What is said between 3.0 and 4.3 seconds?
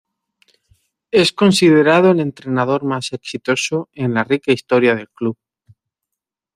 exitoso en la